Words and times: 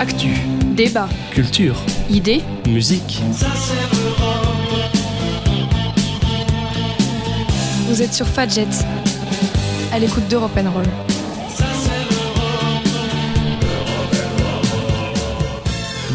Actu, 0.00 0.30
Débat, 0.74 1.10
culture, 1.30 1.76
idées, 2.08 2.40
musique. 2.66 3.20
vous 7.86 8.00
êtes 8.00 8.14
sur 8.14 8.26
Fadjet, 8.26 8.66
à 9.92 9.98
l'écoute 9.98 10.26
d'Europe 10.28 10.52
Roll. 10.54 10.84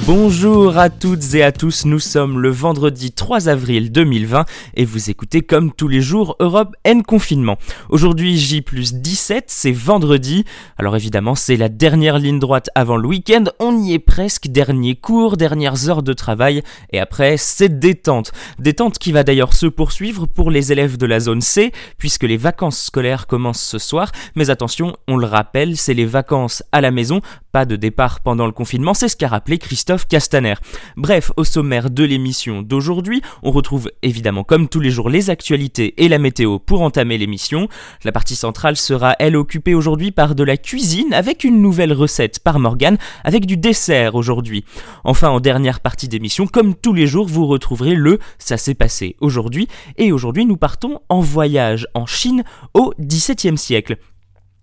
Bonjour 0.08 0.80
à 0.80 0.90
toutes 0.90 1.36
et 1.36 1.44
à 1.44 1.52
tous, 1.52 1.86
nous 1.86 2.00
sommes 2.00 2.40
le 2.40 2.50
vendredi 2.50 3.12
3 3.26 3.50
avril 3.50 3.92
2020 3.92 4.46
et 4.76 4.86
vous 4.86 5.10
écoutez 5.10 5.42
comme 5.42 5.74
tous 5.74 5.88
les 5.88 6.00
jours 6.00 6.36
Europe 6.40 6.76
N 6.84 7.02
confinement. 7.02 7.58
Aujourd'hui 7.90 8.38
J 8.38 8.62
plus 8.62 8.94
17, 8.94 9.46
c'est 9.48 9.72
vendredi, 9.72 10.46
alors 10.78 10.96
évidemment 10.96 11.34
c'est 11.34 11.58
la 11.58 11.68
dernière 11.68 12.20
ligne 12.20 12.38
droite 12.38 12.70
avant 12.76 12.98
le 12.98 13.08
week-end, 13.08 13.46
on 13.60 13.82
y 13.82 13.94
est 13.94 14.00
presque, 14.00 14.50
dernier 14.50 14.96
cours, 14.96 15.38
dernières 15.38 15.90
heures 15.90 16.04
de 16.04 16.14
travail 16.14 16.62
et 16.94 17.00
après 17.00 17.38
c'est 17.38 17.80
détente. 17.80 18.32
Détente 18.60 19.00
qui 19.00 19.12
va 19.12 19.24
d'ailleurs 19.24 19.56
se 19.56 19.66
poursuivre 19.66 20.28
pour 20.28 20.52
les 20.52 20.72
élèves 20.72 20.98
de 20.98 21.08
la 21.08 21.20
zone 21.20 21.42
C 21.42 21.72
puisque 21.98 22.26
les 22.26 22.38
vacances 22.38 22.80
scolaires 22.80 23.26
commencent 23.26 23.64
ce 23.64 23.80
soir, 23.80 24.12
mais 24.36 24.52
attention, 24.52 24.98
on 25.08 25.18
le 25.18 25.26
rappelle, 25.26 25.78
c'est 25.78 25.96
les 25.96 26.06
vacances 26.06 26.62
à 26.72 26.80
la 26.80 26.92
maison, 26.92 27.22
pas 27.56 27.66
de 27.66 27.78
départ 27.78 28.20
pendant 28.20 28.48
le 28.48 28.52
confinement, 28.52 28.94
c'est 28.94 29.08
ce 29.08 29.16
qu'a 29.16 29.30
rappelé 29.30 29.58
Christophe 29.58 30.10
Castaner. 30.10 30.56
Bref, 30.98 31.32
au 31.38 31.46
sommaire 31.46 31.90
de 31.90 32.04
l'émission 32.04 32.62
d'aujourd'hui, 32.62 33.22
on 33.44 33.52
retrouve 33.52 33.90
évidemment 34.02 34.44
comme 34.44 34.68
tous 34.68 34.82
les 34.82 34.90
jours 34.90 35.10
les 35.10 35.30
actualités 35.30 35.94
et 36.04 36.10
la 36.10 36.20
météo 36.20 36.60
pour 36.60 36.82
entamer 36.82 37.18
l'émission. 37.18 37.70
La 38.04 38.12
partie 38.12 38.36
centrale 38.36 38.76
sera 38.76 39.16
elle 39.20 39.38
occupée 39.38 39.74
aujourd'hui 39.74 40.12
par 40.12 40.36
de 40.36 40.44
la 40.44 40.58
cuisine 40.58 41.14
avec 41.14 41.46
une 41.46 41.62
nouvelle 41.62 41.94
recette 41.94 42.40
par 42.40 42.60
Morgane 42.60 42.98
avec 43.24 43.46
du 43.46 43.56
dessert 43.56 44.16
aujourd'hui. 44.16 44.66
Enfin, 45.06 45.30
en 45.30 45.40
dernière 45.40 45.80
partie 45.80 46.10
d'émission, 46.10 46.48
comme 46.48 46.76
tous 46.76 46.94
les 46.94 47.08
jours, 47.08 47.26
vous 47.26 47.48
retrouverez 47.48 47.96
le 47.96 48.20
Ça 48.38 48.58
s'est 48.58 48.76
passé 48.76 49.16
aujourd'hui 49.22 49.70
et 49.96 50.12
aujourd'hui 50.12 50.46
nous 50.46 50.58
partons 50.58 51.00
en 51.08 51.22
voyage 51.22 51.88
en 51.94 52.06
Chine 52.06 52.44
au 52.74 52.94
XVIIe 53.00 53.58
siècle. 53.58 53.96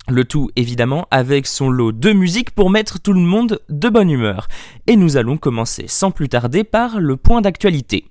Le 0.09 0.25
tout 0.25 0.51
évidemment 0.57 1.07
avec 1.11 1.47
son 1.47 1.71
lot 1.71 1.93
de 1.93 2.13
musique 2.13 2.51
pour 2.51 2.71
mettre 2.71 3.01
tout 3.01 3.13
le 3.13 3.21
monde 3.21 3.61
de 3.69 3.89
bonne 3.89 4.11
humeur. 4.11 4.49
Et 4.87 4.97
nous 4.97 5.17
allons 5.17 5.37
commencer 5.37 5.85
sans 5.87 6.11
plus 6.11 6.29
tarder 6.29 6.65
par 6.65 7.01
le 7.01 7.17
point 7.17 7.41
d'actualité. 7.41 8.05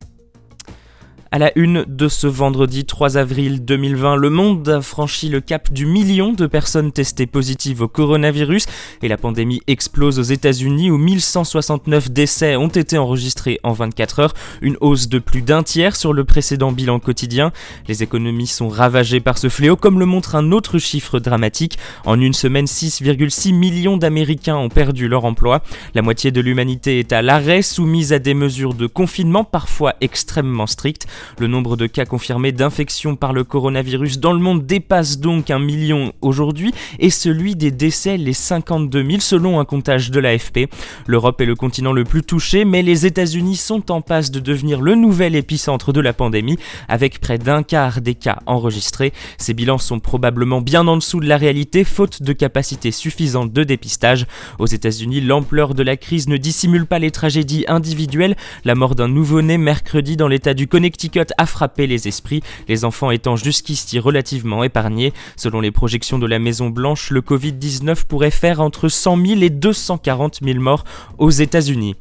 À 1.34 1.40
la 1.40 1.58
une 1.58 1.86
de 1.88 2.10
ce 2.10 2.28
vendredi 2.28 2.84
3 2.84 3.16
avril 3.16 3.64
2020, 3.64 4.18
le 4.18 4.30
monde 4.30 4.68
a 4.68 4.82
franchi 4.82 5.30
le 5.30 5.40
cap 5.40 5.72
du 5.72 5.86
million 5.86 6.34
de 6.34 6.46
personnes 6.46 6.92
testées 6.92 7.26
positives 7.26 7.82
au 7.82 7.88
coronavirus 7.88 8.66
et 9.02 9.08
la 9.08 9.16
pandémie 9.16 9.62
explose 9.66 10.20
aux 10.20 10.24
États-Unis 10.24 10.92
où 10.92 10.98
1169 10.98 12.12
décès 12.12 12.58
ont 12.58 12.68
été 12.68 12.98
enregistrés 12.98 13.62
en 13.64 13.72
24 13.72 14.20
heures, 14.20 14.34
une 14.62 14.76
hausse 14.82 15.08
de 15.08 15.20
plus 15.20 15.42
d'un 15.42 15.64
tiers 15.64 15.96
sur 15.96 16.12
le 16.12 16.26
précédent 16.26 16.74
bilan 16.74 17.00
quotidien. 17.00 17.54
Les 17.88 18.04
économies 18.04 18.46
sont 18.46 18.68
ravagées 18.68 19.22
par 19.22 19.38
ce 19.38 19.48
fléau 19.48 19.78
comme 19.78 20.00
le 20.00 20.06
montre 20.06 20.36
un 20.36 20.52
autre 20.52 20.80
chiffre 20.80 21.20
dramatique. 21.20 21.78
En 22.04 22.20
une 22.20 22.34
semaine, 22.34 22.66
6,6 22.66 23.54
millions 23.54 23.96
d'Américains 23.96 24.58
ont 24.58 24.68
perdu 24.68 25.08
leur 25.08 25.24
emploi. 25.24 25.64
La 25.96 26.02
moitié 26.02 26.32
de 26.32 26.42
l'humanité 26.42 27.00
est 27.00 27.14
à 27.14 27.22
l'arrêt, 27.22 27.62
soumise 27.62 28.12
à 28.12 28.20
des 28.20 28.34
mesures 28.34 28.74
de 28.74 28.86
confinement 28.86 29.46
parfois 29.46 29.96
extrêmement 30.02 30.68
strictes. 30.68 31.08
Le 31.40 31.48
nombre 31.48 31.78
de 31.78 31.88
cas 31.88 32.06
confirmés 32.06 32.52
d'infection 32.52 33.16
par 33.16 33.34
le 33.34 33.44
coronavirus 33.44 34.20
dans 34.20 34.34
le 34.34 34.40
monde 34.40 34.66
dépasse 34.66 35.20
donc 35.20 35.50
un 35.50 35.60
million 35.60 36.14
aujourd'hui 36.22 36.74
et 37.00 37.10
celui 37.10 37.56
des 37.56 37.72
décès 37.72 38.18
les 38.18 38.34
52 38.34 39.04
000 39.04 39.20
selon 39.20 39.60
un 39.60 39.66
comptage 39.66 40.12
de 40.12 40.20
l'AFP. 40.20 40.70
L'Europe 41.08 41.42
est 41.42 41.46
le 41.46 41.56
continent 41.56 41.94
le 41.94 42.04
plus 42.04 42.24
touché, 42.24 42.66
mais 42.66 42.82
les 42.82 43.06
États-Unis 43.06 43.56
sont 43.56 43.92
en 43.92 44.02
passe 44.02 44.32
de 44.32 44.40
devenir 44.40 44.82
le 44.82 44.96
nouvel 44.96 45.36
épicentre 45.36 45.94
de 45.94 46.02
la 46.02 46.14
pandémie 46.14 46.58
avec 46.88 47.20
près 47.20 47.38
d'un 47.38 47.64
quart 47.64 48.02
des 48.02 48.16
cas 48.16 48.40
enregistrés. 48.46 49.14
Ces 49.38 49.54
bilans 49.54 49.78
sont 49.78 50.00
probablement 50.00 50.62
bien 50.62 50.88
en 50.88 50.98
dessous 50.98 51.20
de 51.20 51.28
la 51.28 51.38
réalité 51.38 51.84
faute 51.84 52.24
de 52.24 52.34
capacité 52.34 52.92
suffisante 52.92 53.52
de 53.54 53.64
dépistage. 53.64 54.26
Aux 54.60 54.66
États-Unis, 54.66 55.22
l'ampleur 55.22 55.74
de 55.74 55.84
la 55.84 55.98
crise 55.98 56.28
ne 56.28 56.38
dissimule 56.38 56.86
pas 56.86 57.00
les 57.00 57.12
tragédies 57.12 57.66
individuelles. 57.68 58.36
La 58.66 58.76
mort 58.76 58.96
d'un 58.96 59.08
nouveau-né 59.08 59.58
mercredi 59.58 60.18
dans 60.18 60.28
l'état 60.28 60.54
du 60.54 60.68
Connecticut 60.68 61.11
a 61.38 61.46
frappé 61.46 61.88
les 61.88 62.08
esprits, 62.08 62.42
les 62.68 62.86
enfants 62.86 63.12
étant 63.12 63.36
jusqu'ici 63.36 64.00
relativement 64.00 64.64
épargnés. 64.64 65.14
Selon 65.36 65.62
les 65.62 65.72
projections 65.72 66.20
de 66.20 66.28
la 66.28 66.40
Maison 66.40 66.70
Blanche, 66.70 67.12
le 67.12 67.22
Covid-19 67.22 68.06
pourrait 68.06 68.32
faire 68.32 68.62
entre 68.62 68.90
100 68.90 69.26
000 69.26 69.42
et 69.42 69.50
240 69.50 70.40
000 70.44 70.60
morts 70.60 70.84
aux 71.18 71.30
États-Unis. 71.30 71.96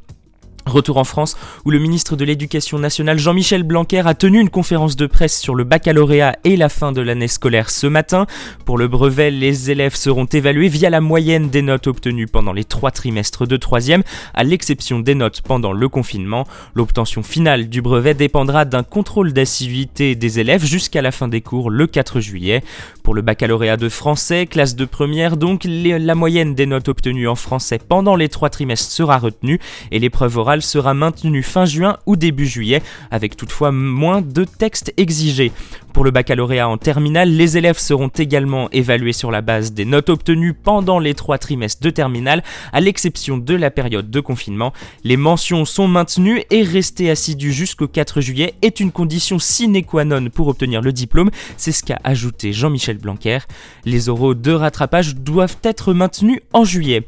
Retour 0.71 0.97
en 0.97 1.05
France, 1.05 1.37
où 1.65 1.71
le 1.71 1.79
ministre 1.79 2.17
de 2.17 2.25
l'Éducation 2.25 2.79
nationale 2.79 3.19
Jean-Michel 3.19 3.63
Blanquer 3.63 4.03
a 4.07 4.15
tenu 4.15 4.41
une 4.41 4.51
conférence 4.51 4.97
de 4.97 5.07
presse 5.07 5.39
sur 5.39 5.55
le 5.55 5.65
baccalauréat 5.65 6.37
et 6.45 6.57
la 6.57 6.69
fin 6.69 6.93
de 6.93 7.01
l'année 7.01 7.29
scolaire 7.29 7.71
ce 7.71 7.87
matin. 7.87 8.27
Pour 8.65 8.79
le 8.79 8.89
brevet, 8.89 9.31
les 9.31 9.71
élèves 9.71 9.97
seront 9.97 10.27
évalués 10.27 10.69
via 10.69 10.91
la 10.91 11.01
moyenne 11.01 11.51
des 11.51 11.63
notes 11.63 11.87
obtenues 11.87 12.27
pendant 12.27 12.53
les 12.53 12.65
trois 12.65 12.91
trimestres 12.91 13.47
de 13.47 13.57
troisième, 13.57 14.03
à 14.35 14.45
l'exception 14.45 15.01
des 15.01 15.15
notes 15.15 15.43
pendant 15.43 15.73
le 15.73 15.89
confinement. 15.89 16.47
L'obtention 16.75 17.23
finale 17.23 17.69
du 17.69 17.83
brevet 17.83 18.15
dépendra 18.15 18.65
d'un 18.65 18.83
contrôle 18.83 19.33
d'assiduité 19.33 20.15
des 20.15 20.39
élèves 20.39 20.65
jusqu'à 20.65 21.03
la 21.03 21.11
fin 21.11 21.29
des 21.29 21.41
cours 21.41 21.71
le 21.71 21.87
4 21.87 22.21
juillet. 22.21 22.63
Pour 23.11 23.17
le 23.17 23.23
baccalauréat 23.23 23.77
de 23.77 23.89
français, 23.89 24.47
classe 24.47 24.77
de 24.77 24.85
première, 24.85 25.37
donc 25.37 25.63
la 25.65 26.15
moyenne 26.15 26.55
des 26.55 26.65
notes 26.65 26.87
obtenues 26.87 27.27
en 27.27 27.35
français 27.35 27.81
pendant 27.81 28.15
les 28.15 28.29
trois 28.29 28.51
trimestres 28.51 28.93
sera 28.93 29.19
retenue 29.19 29.59
et 29.91 29.99
l'épreuve 29.99 30.37
orale 30.37 30.63
sera 30.63 30.95
maintenu 30.95 31.43
fin 31.43 31.65
juin 31.65 31.97
ou 32.07 32.15
début 32.15 32.47
juillet, 32.47 32.85
avec 33.11 33.37
toutefois 33.37 33.73
moins 33.73 34.21
de 34.21 34.45
textes 34.45 34.95
exigés. 34.97 35.51
Pour 35.93 36.05
le 36.05 36.13
baccalauréat 36.13 36.69
en 36.69 36.79
terminale, 36.79 37.31
les 37.31 37.59
élèves 37.59 37.79
seront 37.79 38.13
également 38.17 38.71
évalués 38.71 39.13
sur 39.13 39.33
la 39.33 39.41
base 39.41 39.73
des 39.73 39.85
notes 39.85 40.09
obtenues 40.09 40.55
pendant 40.55 41.01
les 41.01 41.15
trois 41.15 41.39
trimestres 41.39 41.83
de 41.83 41.91
terminale, 41.91 42.45
à 42.73 42.81
l'exception 42.81 43.39
de 43.39 43.55
la 43.57 43.73
période 43.73 44.09
de 44.09 44.21
confinement. 44.21 44.73
Les 45.03 45.17
mentions 45.17 45.65
sont 45.65 45.89
maintenues 45.89 46.45
et 46.51 46.63
rester 46.63 47.11
assidu 47.11 47.53
jusqu'au 47.53 47.89
4 47.89 48.21
juillet 48.21 48.55
est 48.63 48.79
une 48.79 48.93
condition 48.93 49.41
sine 49.41 49.85
qua 49.85 50.05
non 50.05 50.29
pour 50.33 50.47
obtenir 50.47 50.81
le 50.81 50.93
diplôme, 50.93 51.31
c'est 51.57 51.73
ce 51.73 51.83
qu'a 51.83 51.99
ajouté 52.05 52.53
Jean-Michel 52.53 53.00
Blanquer. 53.01 53.39
Les 53.85 54.09
oraux 54.09 54.35
de 54.35 54.53
rattrapage 54.53 55.17
doivent 55.17 55.59
être 55.63 55.93
maintenus 55.93 56.41
en 56.53 56.65
juillet. 56.65 57.07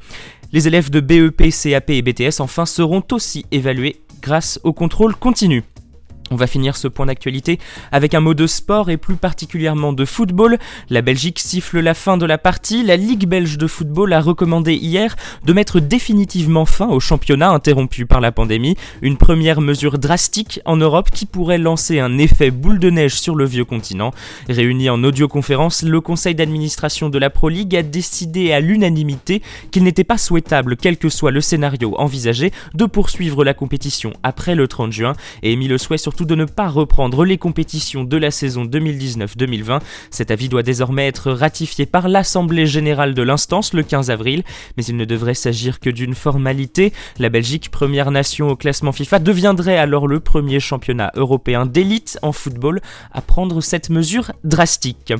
Les 0.52 0.66
élèves 0.66 0.90
de 0.90 1.00
BEP, 1.00 1.50
CAP 1.50 1.90
et 1.90 2.02
BTS 2.02 2.40
enfin 2.40 2.66
seront 2.66 3.02
aussi 3.12 3.46
évalués 3.50 4.00
grâce 4.20 4.60
au 4.62 4.72
contrôle 4.72 5.14
continu. 5.16 5.64
On 6.32 6.36
va 6.36 6.46
finir 6.46 6.78
ce 6.78 6.88
point 6.88 7.04
d'actualité 7.04 7.58
avec 7.92 8.14
un 8.14 8.20
mot 8.20 8.32
de 8.32 8.46
sport 8.46 8.88
et 8.88 8.96
plus 8.96 9.16
particulièrement 9.16 9.92
de 9.92 10.06
football. 10.06 10.58
La 10.88 11.02
Belgique 11.02 11.38
siffle 11.38 11.80
la 11.80 11.92
fin 11.92 12.16
de 12.16 12.24
la 12.24 12.38
partie. 12.38 12.82
La 12.82 12.96
Ligue 12.96 13.28
belge 13.28 13.58
de 13.58 13.66
football 13.66 14.14
a 14.14 14.20
recommandé 14.22 14.72
hier 14.72 15.14
de 15.44 15.52
mettre 15.52 15.78
définitivement 15.78 16.64
fin 16.64 16.88
au 16.88 17.00
championnat 17.00 17.50
interrompu 17.50 18.06
par 18.06 18.22
la 18.22 18.32
pandémie. 18.32 18.76
Une 19.02 19.18
première 19.18 19.60
mesure 19.60 19.98
drastique 19.98 20.58
en 20.64 20.76
Europe 20.78 21.10
qui 21.10 21.26
pourrait 21.26 21.58
lancer 21.58 22.00
un 22.00 22.16
effet 22.16 22.50
boule 22.50 22.78
de 22.78 22.88
neige 22.88 23.20
sur 23.20 23.34
le 23.34 23.44
vieux 23.44 23.66
continent. 23.66 24.12
Réuni 24.48 24.88
en 24.88 25.04
audioconférence, 25.04 25.82
le 25.82 26.00
conseil 26.00 26.34
d'administration 26.34 27.10
de 27.10 27.18
la 27.18 27.28
Pro 27.28 27.50
League 27.50 27.76
a 27.76 27.82
décidé 27.82 28.54
à 28.54 28.60
l'unanimité 28.60 29.42
qu'il 29.70 29.82
n'était 29.82 30.02
pas 30.02 30.16
souhaitable, 30.16 30.78
quel 30.78 30.96
que 30.96 31.10
soit 31.10 31.30
le 31.30 31.42
scénario 31.42 31.94
envisagé, 31.98 32.52
de 32.72 32.86
poursuivre 32.86 33.44
la 33.44 33.52
compétition 33.52 34.14
après 34.22 34.54
le 34.54 34.66
30 34.66 34.92
juin 34.92 35.12
et 35.42 35.52
émis 35.52 35.68
le 35.68 35.76
souhait 35.76 35.98
surtout 35.98 36.21
de 36.26 36.34
ne 36.34 36.44
pas 36.44 36.68
reprendre 36.68 37.24
les 37.24 37.38
compétitions 37.38 38.04
de 38.04 38.16
la 38.16 38.30
saison 38.30 38.64
2019-2020. 38.64 39.80
Cet 40.10 40.30
avis 40.30 40.48
doit 40.48 40.62
désormais 40.62 41.06
être 41.06 41.32
ratifié 41.32 41.86
par 41.86 42.08
l'Assemblée 42.08 42.66
générale 42.66 43.14
de 43.14 43.22
l'instance 43.22 43.72
le 43.74 43.82
15 43.82 44.10
avril, 44.10 44.42
mais 44.76 44.84
il 44.84 44.96
ne 44.96 45.04
devrait 45.04 45.34
s'agir 45.34 45.80
que 45.80 45.90
d'une 45.90 46.14
formalité. 46.14 46.92
La 47.18 47.28
Belgique, 47.28 47.70
première 47.70 48.10
nation 48.10 48.48
au 48.48 48.56
classement 48.56 48.92
FIFA, 48.92 49.18
deviendrait 49.18 49.78
alors 49.78 50.06
le 50.06 50.20
premier 50.20 50.60
championnat 50.60 51.12
européen 51.14 51.66
d'élite 51.66 52.18
en 52.22 52.32
football 52.32 52.80
à 53.12 53.20
prendre 53.20 53.60
cette 53.60 53.90
mesure 53.90 54.32
drastique. 54.44 55.12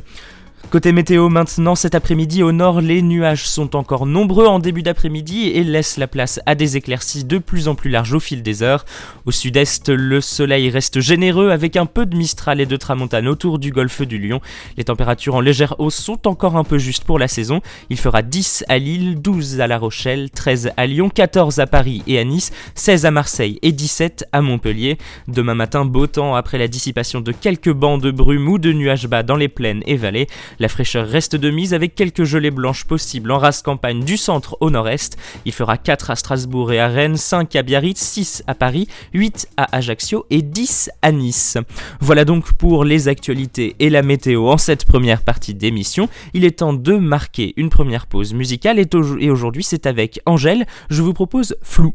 Côté 0.70 0.92
météo 0.92 1.28
maintenant, 1.28 1.74
cet 1.74 1.94
après-midi 1.94 2.42
au 2.42 2.50
nord, 2.50 2.80
les 2.80 3.02
nuages 3.02 3.46
sont 3.46 3.76
encore 3.76 4.06
nombreux 4.06 4.46
en 4.46 4.58
début 4.58 4.82
d'après-midi 4.82 5.48
et 5.48 5.64
laissent 5.64 5.98
la 5.98 6.06
place 6.06 6.40
à 6.46 6.54
des 6.54 6.78
éclaircies 6.78 7.24
de 7.24 7.36
plus 7.36 7.68
en 7.68 7.74
plus 7.74 7.90
larges 7.90 8.14
au 8.14 8.20
fil 8.20 8.42
des 8.42 8.62
heures. 8.62 8.86
Au 9.26 9.32
sud-est, 9.32 9.90
le 9.90 10.22
soleil 10.22 10.70
reste 10.70 11.00
généreux 11.00 11.50
avec 11.50 11.76
un 11.76 11.84
peu 11.84 12.06
de 12.06 12.16
mistral 12.16 12.58
et 12.58 12.64
de 12.64 12.76
tramontane 12.76 13.28
autour 13.28 13.58
du 13.58 13.70
golfe 13.70 14.00
du 14.00 14.18
Lion. 14.18 14.40
Les 14.78 14.84
températures 14.84 15.34
en 15.34 15.40
légère 15.40 15.78
hausse 15.78 15.96
sont 15.96 16.26
encore 16.26 16.56
un 16.56 16.64
peu 16.64 16.78
justes 16.78 17.04
pour 17.04 17.18
la 17.18 17.28
saison. 17.28 17.60
Il 17.90 17.98
fera 17.98 18.22
10 18.22 18.64
à 18.68 18.78
Lille, 18.78 19.20
12 19.20 19.60
à 19.60 19.66
La 19.66 19.76
Rochelle, 19.76 20.30
13 20.30 20.70
à 20.78 20.86
Lyon, 20.86 21.10
14 21.10 21.58
à 21.58 21.66
Paris 21.66 22.02
et 22.06 22.18
à 22.18 22.24
Nice, 22.24 22.50
16 22.76 23.04
à 23.04 23.10
Marseille 23.10 23.58
et 23.60 23.72
17 23.72 24.24
à 24.32 24.40
Montpellier. 24.40 24.96
Demain 25.28 25.54
matin, 25.54 25.84
beau 25.84 26.06
temps 26.06 26.34
après 26.34 26.56
la 26.56 26.68
dissipation 26.68 27.20
de 27.20 27.32
quelques 27.32 27.72
bancs 27.72 28.00
de 28.00 28.10
brume 28.10 28.48
ou 28.48 28.58
de 28.58 28.72
nuages 28.72 29.06
bas 29.06 29.22
dans 29.22 29.36
les 29.36 29.48
plaines 29.48 29.82
et 29.86 29.96
vallées. 29.96 30.28
La 30.58 30.68
fraîcheur 30.68 31.06
reste 31.06 31.36
de 31.36 31.50
mise 31.50 31.74
avec 31.74 31.94
quelques 31.94 32.24
gelées 32.24 32.50
blanches 32.50 32.84
possibles 32.84 33.30
en 33.30 33.38
race 33.38 33.62
campagne 33.62 34.04
du 34.04 34.16
centre 34.16 34.56
au 34.60 34.70
nord-est. 34.70 35.16
Il 35.44 35.52
fera 35.52 35.76
4 35.76 36.10
à 36.10 36.16
Strasbourg 36.16 36.72
et 36.72 36.80
à 36.80 36.88
Rennes, 36.88 37.16
5 37.16 37.54
à 37.56 37.62
Biarritz, 37.62 37.98
6 37.98 38.44
à 38.46 38.54
Paris, 38.54 38.88
8 39.14 39.48
à 39.56 39.76
Ajaccio 39.76 40.26
et 40.30 40.42
10 40.42 40.90
à 41.02 41.12
Nice. 41.12 41.58
Voilà 42.00 42.24
donc 42.24 42.52
pour 42.52 42.84
les 42.84 43.08
actualités 43.08 43.76
et 43.78 43.90
la 43.90 44.02
météo 44.02 44.48
en 44.48 44.58
cette 44.58 44.84
première 44.84 45.22
partie 45.22 45.54
d'émission. 45.54 46.08
Il 46.34 46.44
est 46.44 46.58
temps 46.58 46.72
de 46.72 46.96
marquer 46.96 47.54
une 47.56 47.70
première 47.70 48.06
pause 48.06 48.34
musicale 48.34 48.78
et 48.78 49.28
aujourd'hui 49.30 49.62
c'est 49.62 49.86
avec 49.86 50.20
Angèle. 50.26 50.66
Je 50.90 51.02
vous 51.02 51.14
propose 51.14 51.56
Flou. 51.62 51.94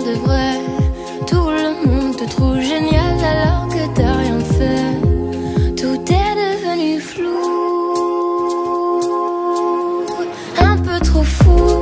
te 2.21 2.29
trouve 2.29 2.59
génial 2.61 3.17
alors 3.23 3.67
que 3.67 3.87
t'as 3.95 4.13
rien 4.13 4.39
fait. 4.39 4.95
Tout 5.75 6.01
est 6.11 6.35
devenu 6.43 6.99
flou, 6.99 7.39
un 10.59 10.77
peu 10.77 10.99
trop 11.03 11.23
fou 11.23 11.79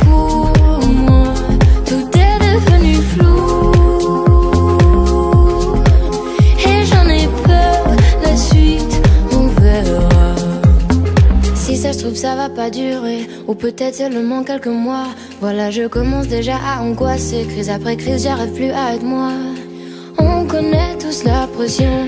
pour 0.00 0.52
moi. 0.88 1.34
Tout 1.84 2.08
est 2.14 2.38
devenu 2.46 2.94
flou, 2.94 3.72
et 6.66 6.84
j'en 6.86 7.08
ai 7.08 7.28
peur. 7.44 7.86
La 8.22 8.36
suite, 8.36 9.02
on 9.32 9.46
verra. 9.60 10.34
Si 11.54 11.76
ça 11.76 11.92
se 11.92 11.98
trouve, 11.98 12.14
ça 12.14 12.34
va 12.34 12.48
pas 12.48 12.70
durer, 12.70 13.28
ou 13.46 13.54
peut-être 13.54 13.96
seulement 13.96 14.42
quelques 14.42 14.68
mois. 14.68 15.08
Voilà, 15.42 15.70
je 15.70 15.86
commence 15.86 16.28
déjà 16.28 16.56
à 16.56 16.82
angoisser. 16.82 17.46
Crise 17.46 17.68
après 17.68 17.96
crise, 17.96 18.22
j'arrive 18.22 18.52
plus 18.52 18.70
à 18.70 18.94
être 18.94 19.04
moi. 19.04 19.32
On 20.56 20.62
connaît 20.62 20.96
tous 20.98 21.24
la 21.24 21.46
pression. 21.46 22.06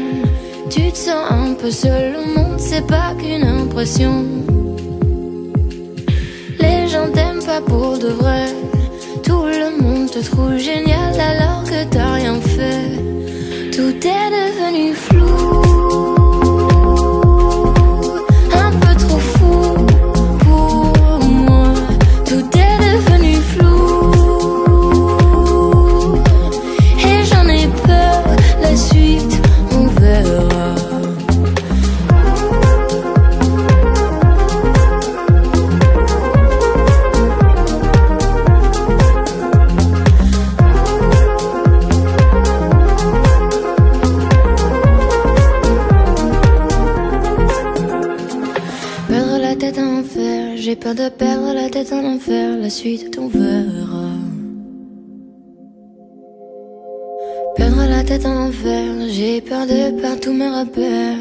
Tu 0.71 0.91
te 0.91 0.97
sens 0.97 1.31
un 1.31 1.53
peu 1.55 1.71
seul, 1.71 2.13
le 2.13 2.35
monde 2.35 2.59
c'est 2.59 2.87
pas 2.87 3.13
qu'une 3.19 3.45
impression. 3.45 4.25
Les 6.59 6.89
gens 6.89 7.11
t'aiment 7.13 7.45
pas 7.45 7.61
pour 7.61 7.99
de 7.99 8.09
vrai. 8.09 8.47
Tout 9.23 9.45
le 9.45 9.83
monde 9.83 10.11
te 10.11 10.21
trouve 10.21 10.57
génial 10.57 11.15
alors 11.21 11.63
que 11.65 11.85
t'as 11.91 12.15
rien 12.15 12.41
fait. 12.41 13.71
Tout 13.71 13.97
est 14.07 14.31
devenu 14.39 14.95
flou. 14.95 15.88
Tête 51.89 52.05
en 52.05 52.05
enfer, 52.05 52.59
la 52.59 52.71
suite 52.71 53.19
on 53.19 53.29
verra. 53.29 54.11
Perdre 57.57 57.89
la 57.89 58.05
tête 58.05 58.27
en 58.27 58.49
enfer, 58.49 58.85
j'ai 59.09 59.41
peur 59.41 59.67
de 59.67 59.99
perdre 59.99 60.21
tous 60.21 60.35
mes 60.35 60.49
repères. 60.49 61.17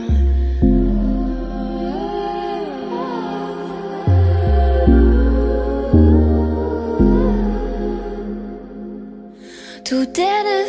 Tout 9.86 9.96
est 9.96 10.44
devenu 10.50 10.67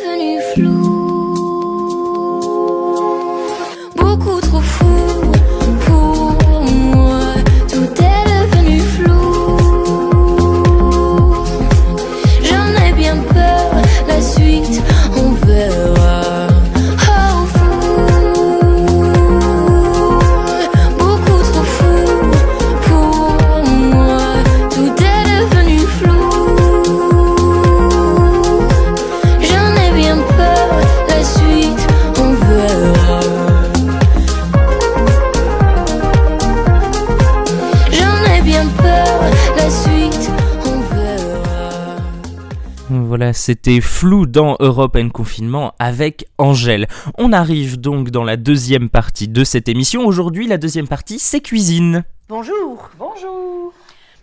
c'était 43.49 43.81
flou 43.81 44.27
dans 44.27 44.57
Europe 44.59 44.95
and 44.95 45.09
Confinement 45.09 45.73
avec 45.79 46.27
Angèle. 46.37 46.87
On 47.17 47.33
arrive 47.33 47.79
donc 47.81 48.11
dans 48.11 48.23
la 48.23 48.37
deuxième 48.37 48.89
partie 48.89 49.27
de 49.27 49.43
cette 49.43 49.67
émission. 49.67 50.05
Aujourd'hui, 50.05 50.45
la 50.45 50.59
deuxième 50.59 50.87
partie, 50.87 51.17
c'est 51.17 51.41
cuisine. 51.41 52.03
Bonjour. 52.27 52.91
Bonjour. 52.99 53.73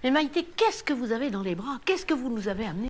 Mais 0.04 0.12
Maïté, 0.12 0.46
qu'est-ce 0.56 0.84
que 0.84 0.92
vous 0.92 1.10
avez 1.10 1.30
dans 1.30 1.42
les 1.42 1.56
bras? 1.56 1.80
Qu'est-ce 1.84 2.06
que 2.06 2.14
vous 2.14 2.30
nous 2.32 2.46
avez 2.46 2.66
amené? 2.66 2.86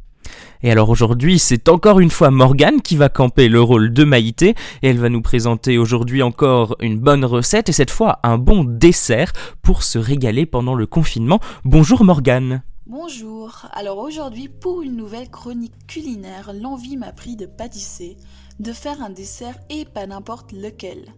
Et 0.62 0.71
alors 0.71 0.90
aujourd'hui, 0.90 1.38
c'est 1.38 1.71
encore 1.71 2.00
une 2.00 2.11
fois 2.11 2.31
Morgane 2.31 2.83
qui 2.83 2.97
va 2.97 3.09
camper 3.09 3.49
le 3.49 3.62
rôle 3.62 3.95
de 3.95 4.05
Maïté 4.05 4.50
et 4.83 4.88
elle 4.88 4.99
va 4.99 5.09
nous 5.09 5.23
présenter 5.23 5.78
aujourd'hui 5.78 6.23
encore 6.23 6.76
une 6.81 6.99
bonne 6.99 7.25
recette 7.25 7.71
et 7.71 7.73
cette 7.73 7.90
fois 7.90 8.19
un 8.25 8.37
bon 8.37 8.62
dessert 8.62 9.33
pour 9.62 9.83
se 9.83 9.99
régaler 9.99 10.45
pendant 10.45 10.75
le 10.75 10.85
confinement. 10.85 11.40
Bonjour 11.64 12.05
Morgane. 12.05 12.61
Bonjour, 12.88 13.66
alors 13.73 13.99
aujourd'hui 13.99 14.49
pour 14.49 14.81
une 14.81 14.95
nouvelle 14.95 15.28
chronique 15.28 15.88
culinaire, 15.88 16.52
l'envie 16.52 16.97
m'a 16.97 17.11
pris 17.11 17.35
de 17.35 17.45
pâtisser, 17.45 18.16
de 18.61 18.73
faire 18.73 19.02
un 19.02 19.11
dessert 19.11 19.59
et 19.71 19.85
pas 19.85 20.07
n'importe 20.07 20.52
lequel. 20.52 21.12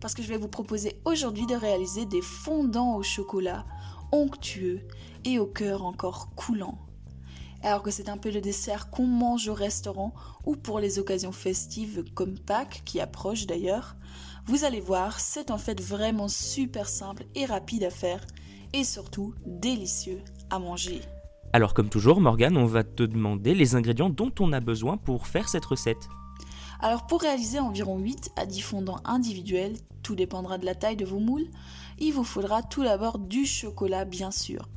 Parce 0.00 0.12
que 0.12 0.24
je 0.24 0.28
vais 0.28 0.38
vous 0.38 0.48
proposer 0.48 1.00
aujourd'hui 1.04 1.46
de 1.46 1.54
réaliser 1.54 2.04
des 2.04 2.20
fondants 2.20 2.96
au 2.96 3.04
chocolat, 3.04 3.64
onctueux 4.10 4.80
et 5.24 5.38
au 5.38 5.46
cœur 5.46 5.84
encore 5.84 6.34
coulant. 6.34 6.78
Alors 7.62 7.84
que 7.84 7.92
c'est 7.92 8.08
un 8.08 8.18
peu 8.18 8.32
le 8.32 8.40
dessert 8.40 8.90
qu'on 8.90 9.06
mange 9.06 9.46
au 9.46 9.54
restaurant 9.54 10.14
ou 10.46 10.56
pour 10.56 10.80
les 10.80 10.98
occasions 10.98 11.30
festives 11.30 12.02
comme 12.14 12.40
Pâques 12.40 12.82
qui 12.84 12.98
approche 12.98 13.46
d'ailleurs, 13.46 13.94
vous 14.46 14.64
allez 14.64 14.80
voir, 14.80 15.20
c'est 15.20 15.52
en 15.52 15.58
fait 15.58 15.80
vraiment 15.80 16.26
super 16.26 16.88
simple 16.88 17.24
et 17.36 17.46
rapide 17.46 17.84
à 17.84 17.90
faire 17.90 18.26
et 18.72 18.82
surtout 18.82 19.32
délicieux 19.46 20.20
à 20.54 20.58
manger. 20.58 21.00
Alors 21.52 21.74
comme 21.74 21.88
toujours, 21.88 22.20
Morgane, 22.20 22.56
on 22.56 22.66
va 22.66 22.82
te 22.82 23.02
demander 23.02 23.54
les 23.54 23.74
ingrédients 23.74 24.10
dont 24.10 24.32
on 24.40 24.52
a 24.52 24.60
besoin 24.60 24.96
pour 24.96 25.26
faire 25.26 25.48
cette 25.48 25.64
recette. 25.64 26.08
Alors 26.80 27.06
pour 27.06 27.20
réaliser 27.20 27.60
environ 27.60 27.98
8 27.98 28.32
à 28.36 28.46
10 28.46 28.60
fondants 28.60 29.00
individuels, 29.04 29.76
tout 30.02 30.14
dépendra 30.14 30.58
de 30.58 30.66
la 30.66 30.74
taille 30.74 30.96
de 30.96 31.04
vos 31.04 31.20
moules, 31.20 31.46
il 31.98 32.12
vous 32.12 32.24
faudra 32.24 32.62
tout 32.62 32.82
d'abord 32.82 33.18
du 33.18 33.46
chocolat 33.46 34.04
bien 34.04 34.30
sûr. 34.30 34.68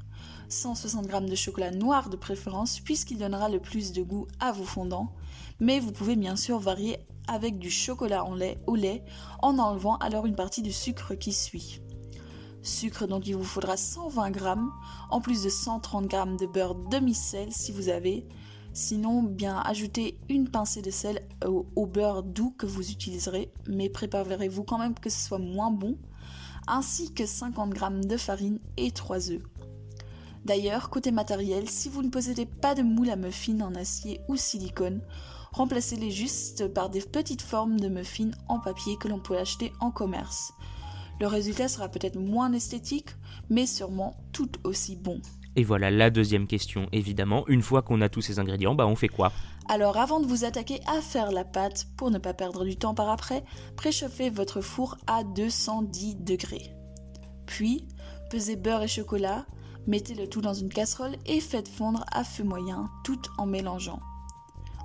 160 0.50 1.12
g 1.12 1.19
de 1.22 1.36
chocolat 1.36 1.72
noir 1.72 2.10
de 2.10 2.15
préférence 2.15 2.79
puisqu'il 2.79 3.17
donnera 3.17 3.50
le 3.50 3.60
plus 3.60 3.91
de 3.91 4.01
goût 4.01 4.27
à 4.39 4.51
vos 4.51 4.63
fondants, 4.63 5.13
mais 5.60 5.79
vous 5.79 5.91
pouvez 5.91 6.15
bien 6.15 6.36
sûr 6.36 6.60
varier 6.60 6.98
avec 7.27 7.57
du 7.57 7.69
chocolat 7.69 8.24
en 8.24 8.36
lait 8.36 8.57
au 8.67 8.75
lait 8.75 9.03
en 9.41 9.57
enlevant 9.57 9.98
alors 9.98 10.25
une 10.25 10.36
partie 10.36 10.62
du 10.62 10.72
sucre 10.72 11.15
qui 11.15 11.34
suit. 11.34 11.81
Sucre 12.68 13.08
dont 13.08 13.20
il 13.20 13.36
vous 13.36 13.44
faudra 13.44 13.78
120 13.78 14.34
g, 14.38 14.42
en 15.10 15.22
plus 15.22 15.44
de 15.44 15.50
130 15.50 16.12
g 16.12 16.18
de 16.40 16.46
beurre 16.46 16.76
demi-sel 16.76 17.52
si 17.52 17.72
vous 17.72 17.90
avez. 17.90 18.28
Sinon, 18.74 19.24
bien 19.24 19.58
ajoutez 19.66 20.20
une 20.30 20.50
pincée 20.50 20.84
de 20.84 20.92
sel 20.92 21.28
au, 21.46 21.86
beurre 21.88 22.22
doux 22.22 22.54
que 22.58 22.68
vous 22.68 22.92
utiliserez, 22.92 23.52
mais 23.68 23.90
préparez-vous 23.90 24.64
quand 24.64 24.78
même 24.78 24.94
que 24.94 25.10
ce 25.10 25.20
soit 25.20 25.40
moins 25.40 25.72
bon, 25.72 25.98
ainsi 26.68 27.14
que 27.14 27.26
50 27.26 27.76
g 27.76 28.08
de 28.08 28.18
farine 28.18 28.60
et 28.76 28.92
3 28.92 29.32
œufs. 29.32 29.42
D'ailleurs, 30.46 30.90
côté 30.90 31.12
matériel, 31.12 31.68
si 31.68 31.90
vous 31.90 32.04
ne 32.04 32.10
possédez 32.10 32.46
pas 32.46 32.76
de 32.76 32.84
moule 32.84 33.10
à 33.10 33.16
muffins 33.16 33.62
en 33.62 33.76
acier 33.76 34.22
ou 34.28 34.36
silicone, 34.36 35.02
remplacez-les 35.52 36.12
juste 36.12 36.68
par 36.68 36.90
des 36.90 37.02
petites 37.02 37.42
formes 37.42 37.80
de 37.80 37.90
muffins 37.90 38.32
en 38.48 38.60
papier 38.60 38.96
que 38.98 39.08
l'on 39.08 39.20
peut 39.20 39.38
acheter 39.38 39.74
en 39.80 39.92
commerce. 39.92 40.54
Le 41.20 41.28
résultat 41.28 41.68
sera 41.68 41.90
peut-être 41.90 42.20
moins 42.20 42.54
esthétique, 42.54 43.10
mais 43.50 43.66
sûrement 43.66 44.16
tout 44.34 44.52
aussi 44.64 44.96
bon. 44.96 45.20
Et 45.56 45.64
voilà 45.64 45.90
la 45.90 46.12
deuxième 46.12 46.46
question, 46.46 46.88
évidemment. 46.92 47.44
Une 47.48 47.64
fois 47.64 47.82
qu'on 47.82 48.02
a 48.02 48.10
tous 48.10 48.22
ces 48.22 48.38
ingrédients, 48.38 48.76
bah 48.76 48.86
on 48.86 48.96
fait 48.96 49.08
quoi? 49.08 49.32
Alors 49.68 49.98
avant 49.98 50.20
de 50.20 50.28
vous 50.28 50.46
attaquer 50.46 50.80
à 50.86 51.02
faire 51.02 51.32
la 51.32 51.44
pâte, 51.44 51.88
pour 51.98 52.12
ne 52.12 52.20
pas 52.20 52.36
perdre 52.36 52.64
du 52.64 52.76
temps 52.76 52.94
par 52.94 53.10
après, 53.10 53.44
préchauffez 53.76 54.30
votre 54.30 54.62
four 54.62 54.98
à 55.08 55.24
210 55.24 56.18
degrés. 56.18 56.76
Puis, 57.48 57.88
pesez 58.30 58.56
beurre 58.56 58.84
et 58.84 58.88
chocolat, 58.88 59.48
mettez 59.88 60.14
le 60.14 60.30
tout 60.30 60.42
dans 60.42 60.54
une 60.54 60.70
casserole 60.70 61.16
et 61.26 61.40
faites 61.40 61.68
fondre 61.68 62.06
à 62.12 62.24
feu 62.24 62.44
moyen 62.44 62.92
tout 63.04 63.22
en 63.40 63.48
mélangeant. 63.48 64.00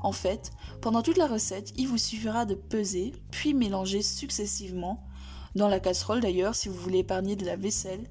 En 0.02 0.12
fait, 0.12 0.50
pendant 0.80 1.02
toute 1.02 1.18
la 1.18 1.26
recette, 1.26 1.72
il 1.76 1.86
vous 1.86 1.98
suffira 1.98 2.46
de 2.46 2.54
peser, 2.54 3.12
puis 3.30 3.52
mélanger 3.52 4.00
successivement 4.00 5.04
dans 5.54 5.68
la 5.68 5.80
casserole 5.80 6.20
d'ailleurs 6.20 6.54
si 6.54 6.68
vous 6.68 6.78
voulez 6.78 6.98
épargner 6.98 7.36
de 7.36 7.44
la 7.44 7.56
vaisselle, 7.56 8.10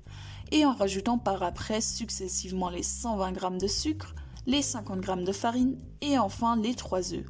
et 0.51 0.65
en 0.65 0.73
rajoutant 0.73 1.17
par 1.17 1.43
après 1.43 1.81
successivement 1.81 2.69
les 2.69 2.83
120 2.83 3.33
g 3.33 3.57
de 3.59 3.67
sucre, 3.67 4.13
les 4.45 4.61
50 4.61 5.05
g 5.05 5.15
de 5.23 5.31
farine 5.31 5.77
et 6.01 6.17
enfin 6.17 6.55
les 6.57 6.75
3 6.75 7.13
œufs. 7.13 7.25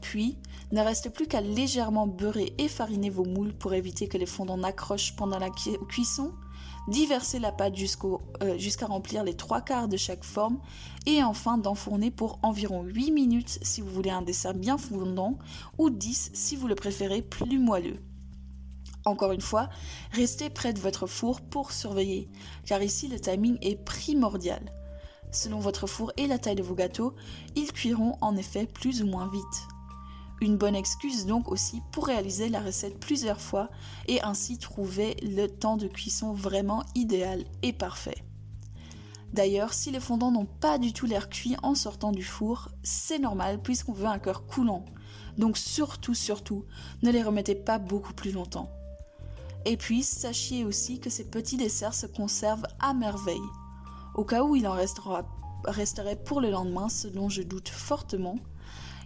Puis, 0.00 0.38
ne 0.72 0.80
reste 0.80 1.10
plus 1.10 1.26
qu'à 1.26 1.40
légèrement 1.40 2.06
beurrer 2.06 2.54
et 2.58 2.68
fariner 2.68 3.10
vos 3.10 3.24
moules 3.24 3.52
pour 3.52 3.74
éviter 3.74 4.08
que 4.08 4.18
les 4.18 4.26
fondants 4.26 4.56
n'accrochent 4.56 5.14
pendant 5.16 5.38
la 5.38 5.50
cuisson, 5.50 6.32
diverser 6.88 7.38
la 7.38 7.52
pâte 7.52 7.74
euh, 8.42 8.58
jusqu'à 8.58 8.86
remplir 8.86 9.22
les 9.22 9.34
trois 9.34 9.60
quarts 9.60 9.88
de 9.88 9.96
chaque 9.96 10.24
forme 10.24 10.58
et 11.06 11.22
enfin 11.22 11.58
d'enfourner 11.58 12.10
pour 12.10 12.38
environ 12.42 12.82
8 12.82 13.10
minutes 13.12 13.58
si 13.62 13.80
vous 13.80 13.90
voulez 13.90 14.10
un 14.10 14.22
dessert 14.22 14.54
bien 14.54 14.78
fondant 14.78 15.38
ou 15.78 15.90
10 15.90 16.30
si 16.34 16.56
vous 16.56 16.68
le 16.68 16.74
préférez 16.74 17.22
plus 17.22 17.58
moelleux. 17.58 17.98
Encore 19.04 19.32
une 19.32 19.40
fois, 19.40 19.68
restez 20.12 20.48
près 20.50 20.72
de 20.72 20.78
votre 20.78 21.06
four 21.06 21.40
pour 21.40 21.72
surveiller, 21.72 22.28
car 22.66 22.82
ici 22.82 23.08
le 23.08 23.18
timing 23.18 23.58
est 23.60 23.76
primordial. 23.76 24.62
Selon 25.32 25.58
votre 25.58 25.86
four 25.86 26.12
et 26.16 26.26
la 26.26 26.38
taille 26.38 26.54
de 26.54 26.62
vos 26.62 26.74
gâteaux, 26.74 27.14
ils 27.56 27.72
cuiront 27.72 28.16
en 28.20 28.36
effet 28.36 28.66
plus 28.66 29.02
ou 29.02 29.06
moins 29.06 29.28
vite. 29.28 29.68
Une 30.40 30.56
bonne 30.56 30.74
excuse 30.74 31.26
donc 31.26 31.50
aussi 31.50 31.82
pour 31.92 32.06
réaliser 32.06 32.48
la 32.48 32.60
recette 32.60 32.98
plusieurs 32.98 33.40
fois 33.40 33.68
et 34.08 34.20
ainsi 34.22 34.58
trouver 34.58 35.16
le 35.22 35.46
temps 35.46 35.76
de 35.76 35.86
cuisson 35.86 36.32
vraiment 36.32 36.84
idéal 36.94 37.44
et 37.62 37.72
parfait. 37.72 38.24
D'ailleurs, 39.32 39.72
si 39.72 39.90
les 39.90 40.00
fondants 40.00 40.32
n'ont 40.32 40.46
pas 40.46 40.78
du 40.78 40.92
tout 40.92 41.06
l'air 41.06 41.30
cuit 41.30 41.56
en 41.62 41.74
sortant 41.74 42.12
du 42.12 42.22
four, 42.22 42.68
c'est 42.82 43.18
normal 43.18 43.62
puisqu'on 43.62 43.92
veut 43.92 44.06
un 44.06 44.18
cœur 44.18 44.46
coulant. 44.46 44.84
Donc 45.38 45.56
surtout, 45.56 46.14
surtout, 46.14 46.66
ne 47.02 47.10
les 47.10 47.22
remettez 47.22 47.54
pas 47.54 47.78
beaucoup 47.78 48.12
plus 48.12 48.32
longtemps. 48.32 48.70
Et 49.64 49.76
puis, 49.76 50.02
sachez 50.02 50.64
aussi 50.64 50.98
que 50.98 51.10
ces 51.10 51.24
petits 51.24 51.56
desserts 51.56 51.94
se 51.94 52.06
conservent 52.06 52.66
à 52.80 52.94
merveille. 52.94 53.38
Au 54.14 54.24
cas 54.24 54.42
où 54.42 54.56
il 54.56 54.66
en 54.66 54.72
restera, 54.72 55.24
resterait 55.64 56.22
pour 56.22 56.40
le 56.40 56.50
lendemain, 56.50 56.88
ce 56.88 57.08
dont 57.08 57.28
je 57.28 57.42
doute 57.42 57.68
fortement, 57.68 58.38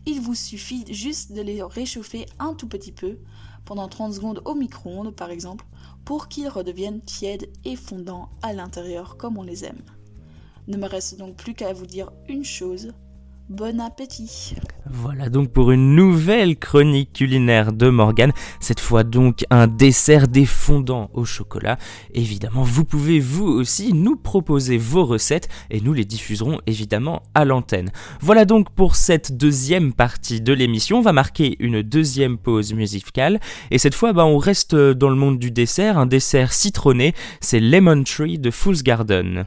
il 0.07 0.21
vous 0.21 0.35
suffit 0.35 0.85
juste 0.93 1.33
de 1.33 1.43
les 1.43 1.63
réchauffer 1.63 2.27
un 2.39 2.55
tout 2.55 2.69
petit 2.69 2.93
peu, 2.93 3.19
pendant 3.65 3.89
30 3.89 4.15
secondes 4.15 4.43
au 4.45 4.55
micro-ondes 4.55 5.15
par 5.15 5.31
exemple, 5.31 5.67
pour 6.05 6.29
qu'ils 6.29 6.49
redeviennent 6.49 7.03
tièdes 7.03 7.51
et 7.65 7.77
fondants 7.77 8.31
à 8.41 8.53
l'intérieur 8.53 9.17
comme 9.17 9.37
on 9.37 9.43
les 9.43 9.65
aime. 9.65 9.83
Ne 10.69 10.77
me 10.77 10.87
reste 10.87 11.17
donc 11.19 11.37
plus 11.37 11.55
qu'à 11.55 11.73
vous 11.73 11.87
dire 11.87 12.13
une 12.29 12.45
chose, 12.45 12.93
Bon 13.49 13.79
appétit 13.81 14.57
Voilà 14.91 15.29
donc 15.29 15.53
pour 15.53 15.71
une 15.71 15.95
nouvelle 15.95 16.57
chronique 16.57 17.13
culinaire 17.13 17.73
de 17.73 17.89
Morgane, 17.89 18.33
cette 18.59 18.81
fois 18.81 19.05
donc 19.05 19.45
un 19.51 19.69
dessert 19.69 20.27
des 20.27 20.45
fondants 20.45 21.11
au 21.15 21.25
chocolat. 21.25 21.79
Évidemment, 22.13 22.65
vous 22.65 22.85
pouvez 22.85 23.21
vous 23.21 23.47
aussi 23.47 23.93
nous 23.93 24.17
proposer 24.17 24.79
vos 24.79 25.05
recettes 25.05 25.49
et 25.71 25.81
nous 25.81 25.93
les 25.93 26.05
diffuserons 26.05 26.61
évidemment 26.67 27.23
à 27.35 27.45
l'antenne. 27.45 27.93
Voilà 28.21 28.47
donc 28.47 28.71
pour 28.71 28.97
cette 28.97 29.37
deuxième 29.37 29.93
partie 29.93 30.41
de 30.41 30.53
l'émission, 30.53 30.99
on 30.99 31.03
va 31.03 31.13
marquer 31.13 31.55
une 31.61 31.83
deuxième 31.83 32.39
pause 32.39 32.75
musicale 32.75 33.39
et 33.71 33.79
cette 33.79 33.95
fois 33.95 34.13
bah, 34.13 34.27
on 34.27 34.39
reste 34.39 34.75
dans 34.75 35.09
le 35.09 35.15
monde 35.15 35.39
du 35.39 35.53
dessert, 35.53 35.99
un 35.99 36.07
dessert 36.07 36.53
citronné, 36.53 37.15
c'est 37.41 37.61
Lemon 37.61 38.03
Tree 38.03 38.41
de 38.41 38.51
Fool's 38.51 38.83
Garden. 38.83 39.47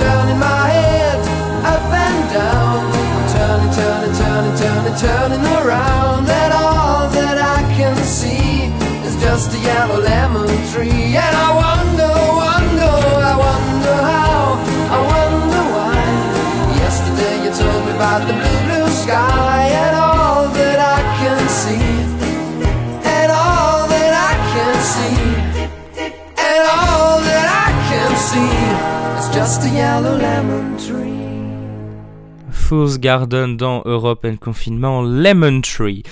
Turning 0.00 0.38
my 0.38 0.68
head 0.70 1.20
up 1.72 1.92
and 1.92 2.30
down, 2.32 2.80
I'm 3.16 3.28
turning, 3.34 3.72
turning, 3.76 4.14
turning, 4.16 4.56
turning, 4.96 4.96
turning 4.96 5.59
Fool's 32.70 33.00
Garden 33.00 33.56
dans 33.56 33.82
Europe 33.84 34.24
and 34.24 34.36
Confinement 34.36 35.02
Lemon 35.02 35.60
Tree. 35.60 36.04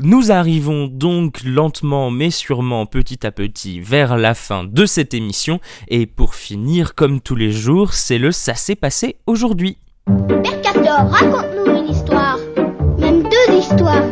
Nous 0.00 0.32
arrivons 0.32 0.88
donc 0.88 1.44
lentement 1.44 2.10
mais 2.10 2.32
sûrement 2.32 2.84
petit 2.84 3.24
à 3.24 3.30
petit 3.30 3.78
vers 3.78 4.16
la 4.16 4.34
fin 4.34 4.64
de 4.64 4.86
cette 4.86 5.14
émission 5.14 5.60
et 5.86 6.06
pour 6.06 6.34
finir 6.34 6.96
comme 6.96 7.20
tous 7.20 7.36
les 7.36 7.52
jours 7.52 7.94
c'est 7.94 8.18
le 8.18 8.32
ça 8.32 8.56
s'est 8.56 8.74
passé 8.74 9.18
aujourd'hui. 9.28 9.76
Père 10.42 10.60
Castor, 10.62 11.08
raconte-nous 11.08 11.76
une 11.76 11.88
histoire. 11.94 12.38
Même 12.98 13.22
deux 13.22 13.54
histoires. 13.56 14.02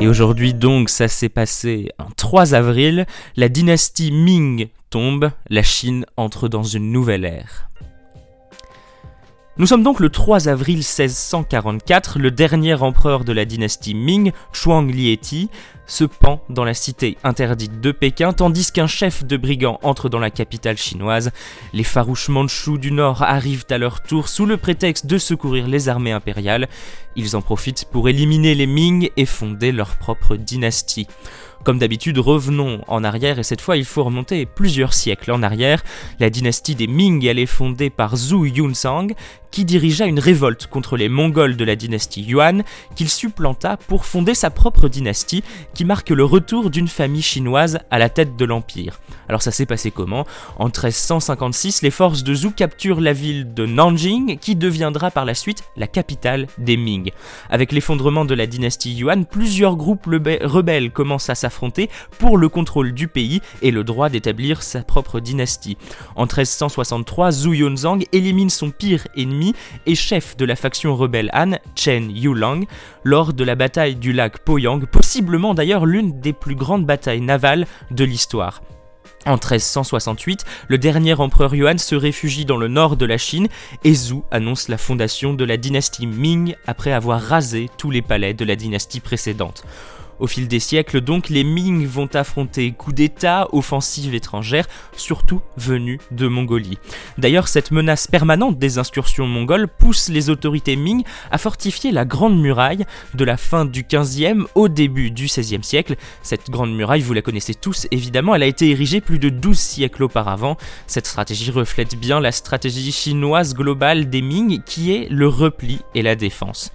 Et 0.00 0.08
aujourd'hui 0.08 0.54
donc 0.54 0.88
ça 0.88 1.08
s'est 1.08 1.28
passé 1.28 1.90
un 1.98 2.08
3 2.16 2.54
avril, 2.54 3.04
la 3.36 3.50
dynastie 3.50 4.10
Ming 4.10 4.68
tombe, 4.88 5.30
la 5.50 5.62
Chine 5.62 6.06
entre 6.16 6.48
dans 6.48 6.62
une 6.62 6.90
nouvelle 6.90 7.26
ère. 7.26 7.68
Nous 9.62 9.68
sommes 9.68 9.84
donc 9.84 10.00
le 10.00 10.10
3 10.10 10.48
avril 10.48 10.78
1644, 10.78 12.18
le 12.18 12.32
dernier 12.32 12.74
empereur 12.74 13.22
de 13.22 13.32
la 13.32 13.44
dynastie 13.44 13.94
Ming, 13.94 14.32
Chuang 14.52 14.90
Lieti, 14.92 15.50
se 15.86 16.02
pend 16.02 16.42
dans 16.48 16.64
la 16.64 16.74
cité 16.74 17.16
interdite 17.22 17.80
de 17.80 17.92
Pékin, 17.92 18.32
tandis 18.32 18.72
qu'un 18.72 18.88
chef 18.88 19.24
de 19.24 19.36
brigands 19.36 19.78
entre 19.84 20.08
dans 20.08 20.18
la 20.18 20.30
capitale 20.30 20.78
chinoise. 20.78 21.30
Les 21.72 21.84
farouches 21.84 22.28
Mandchous 22.28 22.76
du 22.76 22.90
Nord 22.90 23.22
arrivent 23.22 23.66
à 23.70 23.78
leur 23.78 24.02
tour 24.02 24.26
sous 24.26 24.46
le 24.46 24.56
prétexte 24.56 25.06
de 25.06 25.16
secourir 25.16 25.68
les 25.68 25.88
armées 25.88 26.10
impériales. 26.10 26.68
Ils 27.14 27.36
en 27.36 27.40
profitent 27.40 27.84
pour 27.84 28.08
éliminer 28.08 28.56
les 28.56 28.66
Ming 28.66 29.10
et 29.16 29.26
fonder 29.26 29.70
leur 29.70 29.94
propre 29.94 30.34
dynastie. 30.34 31.06
Comme 31.64 31.78
d'habitude, 31.78 32.18
revenons 32.18 32.80
en 32.88 33.04
arrière 33.04 33.38
et 33.38 33.44
cette 33.44 33.60
fois 33.60 33.76
il 33.76 33.84
faut 33.84 34.02
remonter 34.02 34.46
plusieurs 34.46 34.94
siècles 34.94 35.30
en 35.30 35.44
arrière. 35.44 35.84
La 36.18 36.28
dynastie 36.28 36.74
des 36.74 36.88
Ming 36.88 37.24
elle 37.24 37.38
est 37.38 37.46
fondée 37.46 37.88
par 37.88 38.16
Zhu 38.16 38.48
Yunsang 38.48 39.14
qui 39.52 39.64
dirigea 39.66 40.06
une 40.06 40.18
révolte 40.18 40.66
contre 40.66 40.96
les 40.96 41.10
Mongols 41.10 41.56
de 41.56 41.64
la 41.64 41.76
dynastie 41.76 42.22
Yuan 42.22 42.64
qu'il 42.96 43.10
supplanta 43.10 43.76
pour 43.76 44.06
fonder 44.06 44.34
sa 44.34 44.48
propre 44.48 44.88
dynastie 44.88 45.44
qui 45.74 45.84
marque 45.84 46.08
le 46.08 46.24
retour 46.24 46.70
d'une 46.70 46.88
famille 46.88 47.22
chinoise 47.22 47.78
à 47.90 47.98
la 47.98 48.08
tête 48.08 48.34
de 48.34 48.44
l'empire. 48.46 48.98
Alors 49.28 49.42
ça 49.42 49.50
s'est 49.50 49.66
passé 49.66 49.90
comment? 49.90 50.26
En 50.58 50.64
1356, 50.64 51.82
les 51.82 51.90
forces 51.90 52.24
de 52.24 52.34
Zhu 52.34 52.52
capturent 52.52 53.00
la 53.00 53.12
ville 53.12 53.52
de 53.52 53.66
Nanjing 53.66 54.38
qui 54.38 54.56
deviendra 54.56 55.10
par 55.10 55.26
la 55.26 55.34
suite 55.34 55.64
la 55.76 55.86
capitale 55.86 56.46
des 56.56 56.78
Ming. 56.78 57.10
Avec 57.50 57.72
l'effondrement 57.72 58.24
de 58.24 58.34
la 58.34 58.46
dynastie 58.46 58.94
Yuan, 58.94 59.26
plusieurs 59.26 59.76
groupes 59.76 60.06
rebelles 60.06 60.90
commencent 60.90 61.30
à 61.30 61.34
s'affronter 61.34 61.51
pour 62.18 62.38
le 62.38 62.48
contrôle 62.48 62.92
du 62.92 63.08
pays 63.08 63.40
et 63.60 63.70
le 63.70 63.84
droit 63.84 64.08
d'établir 64.08 64.62
sa 64.62 64.82
propre 64.82 65.20
dynastie. 65.20 65.76
En 66.16 66.22
1363, 66.22 67.30
Zhu 67.30 67.56
Yunzang 67.56 68.04
élimine 68.12 68.50
son 68.50 68.70
pire 68.70 69.06
ennemi 69.16 69.54
et 69.86 69.94
chef 69.94 70.36
de 70.36 70.44
la 70.44 70.56
faction 70.56 70.96
rebelle 70.96 71.30
Han, 71.32 71.52
Chen 71.74 72.10
Yulang, 72.10 72.64
lors 73.04 73.32
de 73.32 73.44
la 73.44 73.54
bataille 73.54 73.96
du 73.96 74.12
lac 74.12 74.38
Poyang, 74.38 74.86
possiblement 74.86 75.54
d'ailleurs 75.54 75.86
l'une 75.86 76.20
des 76.20 76.32
plus 76.32 76.54
grandes 76.54 76.86
batailles 76.86 77.20
navales 77.20 77.66
de 77.90 78.04
l'histoire. 78.04 78.62
En 79.24 79.34
1368, 79.34 80.44
le 80.66 80.78
dernier 80.78 81.14
empereur 81.14 81.54
Yuan 81.54 81.78
se 81.78 81.94
réfugie 81.94 82.44
dans 82.44 82.56
le 82.56 82.66
nord 82.66 82.96
de 82.96 83.06
la 83.06 83.18
Chine 83.18 83.46
et 83.84 83.94
Zhu 83.94 84.22
annonce 84.32 84.68
la 84.68 84.78
fondation 84.78 85.32
de 85.32 85.44
la 85.44 85.56
dynastie 85.56 86.08
Ming 86.08 86.56
après 86.66 86.92
avoir 86.92 87.20
rasé 87.20 87.70
tous 87.78 87.90
les 87.90 88.02
palais 88.02 88.34
de 88.34 88.44
la 88.44 88.56
dynastie 88.56 88.98
précédente. 88.98 89.64
Au 90.22 90.28
fil 90.28 90.46
des 90.46 90.60
siècles, 90.60 91.00
donc, 91.00 91.30
les 91.30 91.42
Ming 91.42 91.84
vont 91.84 92.06
affronter 92.14 92.70
coups 92.70 92.94
d'État, 92.94 93.48
offensives 93.50 94.14
étrangères, 94.14 94.68
surtout 94.96 95.40
venues 95.56 95.98
de 96.12 96.28
Mongolie. 96.28 96.78
D'ailleurs, 97.18 97.48
cette 97.48 97.72
menace 97.72 98.06
permanente 98.06 98.56
des 98.56 98.78
incursions 98.78 99.26
mongoles 99.26 99.66
pousse 99.66 100.08
les 100.10 100.30
autorités 100.30 100.76
Ming 100.76 101.02
à 101.32 101.38
fortifier 101.38 101.90
la 101.90 102.04
Grande 102.04 102.40
Muraille 102.40 102.84
de 103.14 103.24
la 103.24 103.36
fin 103.36 103.64
du 103.64 103.82
15e 103.82 104.44
au 104.54 104.68
début 104.68 105.10
du 105.10 105.26
16e 105.26 105.64
siècle. 105.64 105.96
Cette 106.22 106.50
Grande 106.50 106.72
Muraille, 106.72 107.02
vous 107.02 107.14
la 107.14 107.22
connaissez 107.22 107.56
tous 107.56 107.88
évidemment, 107.90 108.36
elle 108.36 108.44
a 108.44 108.46
été 108.46 108.70
érigée 108.70 109.00
plus 109.00 109.18
de 109.18 109.28
12 109.28 109.58
siècles 109.58 110.04
auparavant. 110.04 110.56
Cette 110.86 111.08
stratégie 111.08 111.50
reflète 111.50 111.96
bien 111.96 112.20
la 112.20 112.30
stratégie 112.30 112.92
chinoise 112.92 113.54
globale 113.54 114.08
des 114.08 114.22
Ming 114.22 114.62
qui 114.62 114.94
est 114.94 115.08
le 115.10 115.26
repli 115.26 115.80
et 115.96 116.02
la 116.02 116.14
défense. 116.14 116.70